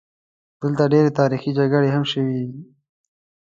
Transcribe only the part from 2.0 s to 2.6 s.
شوي.